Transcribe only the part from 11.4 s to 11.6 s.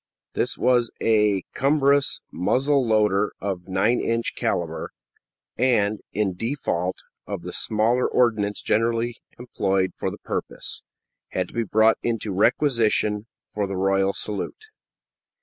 to